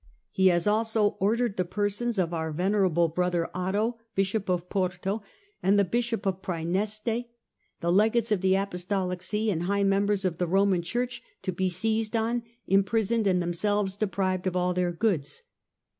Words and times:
He 0.31 0.47
has 0.47 0.65
also 0.65 1.15
ordered 1.19 1.57
the 1.57 1.63
persons 1.63 2.17
of 2.17 2.33
our 2.33 2.51
venerable 2.51 3.07
brother 3.07 3.47
Otho, 3.53 3.99
Bishop 4.15 4.49
of 4.49 4.67
Porto, 4.67 5.21
and 5.61 5.75
of 5.79 5.85
the 5.85 5.89
Bishop 5.91 6.25
of 6.25 6.41
Praeneste, 6.41 7.25
the 7.81 7.91
Legates 7.91 8.31
of 8.31 8.41
the 8.41 8.55
Apostolic 8.55 9.21
See 9.21 9.51
and 9.51 9.61
high 9.65 9.83
members 9.83 10.25
of 10.25 10.39
the 10.39 10.47
Roman 10.47 10.81
Church, 10.81 11.21
to 11.43 11.51
be 11.51 11.69
seized 11.69 12.15
on, 12.15 12.41
imprisoned 12.65 13.27
and 13.27 13.43
them 13.43 13.53
selves 13.53 13.95
deprived 13.95 14.47
of 14.47 14.55
all 14.55 14.73
their 14.73 14.91
goods. 14.91 15.43